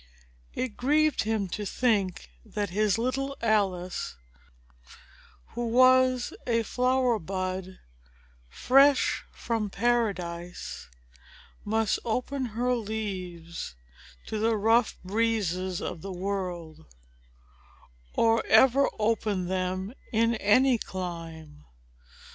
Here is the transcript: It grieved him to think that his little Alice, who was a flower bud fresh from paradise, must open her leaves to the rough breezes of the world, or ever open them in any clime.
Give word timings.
It 0.55 0.77
grieved 0.77 1.25
him 1.25 1.47
to 1.49 1.63
think 1.63 2.31
that 2.43 2.71
his 2.71 2.97
little 2.97 3.37
Alice, 3.39 4.15
who 5.49 5.67
was 5.67 6.33
a 6.47 6.63
flower 6.63 7.19
bud 7.19 7.77
fresh 8.49 9.23
from 9.31 9.69
paradise, 9.69 10.87
must 11.63 11.99
open 12.03 12.45
her 12.57 12.73
leaves 12.73 13.75
to 14.25 14.39
the 14.39 14.57
rough 14.57 14.97
breezes 15.03 15.83
of 15.83 16.01
the 16.01 16.11
world, 16.11 16.87
or 18.15 18.43
ever 18.47 18.89
open 18.97 19.45
them 19.45 19.93
in 20.11 20.33
any 20.37 20.79
clime. 20.79 21.63